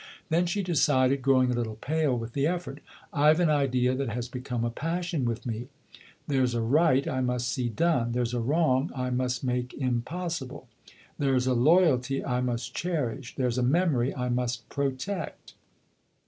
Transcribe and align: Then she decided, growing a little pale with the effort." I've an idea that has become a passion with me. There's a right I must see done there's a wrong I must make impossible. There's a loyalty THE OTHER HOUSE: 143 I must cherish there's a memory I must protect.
Then 0.29 0.47
she 0.47 0.63
decided, 0.63 1.21
growing 1.21 1.51
a 1.51 1.53
little 1.53 1.75
pale 1.75 2.17
with 2.17 2.33
the 2.33 2.47
effort." 2.47 2.79
I've 3.13 3.39
an 3.39 3.51
idea 3.51 3.93
that 3.93 4.09
has 4.09 4.27
become 4.27 4.65
a 4.65 4.71
passion 4.71 5.25
with 5.25 5.45
me. 5.45 5.67
There's 6.25 6.55
a 6.55 6.61
right 6.63 7.07
I 7.07 7.21
must 7.21 7.47
see 7.47 7.69
done 7.69 8.13
there's 8.13 8.33
a 8.33 8.39
wrong 8.39 8.89
I 8.95 9.11
must 9.11 9.43
make 9.43 9.75
impossible. 9.75 10.67
There's 11.19 11.45
a 11.45 11.53
loyalty 11.53 12.17
THE 12.17 12.23
OTHER 12.23 12.27
HOUSE: 12.29 12.31
143 12.31 12.33
I 12.33 12.41
must 13.03 13.09
cherish 13.13 13.35
there's 13.35 13.57
a 13.59 13.61
memory 13.61 14.15
I 14.15 14.29
must 14.29 14.67
protect. 14.69 15.53